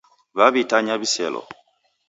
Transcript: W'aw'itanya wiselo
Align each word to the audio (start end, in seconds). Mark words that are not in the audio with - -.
W'aw'itanya 0.35 0.95
wiselo 1.01 1.41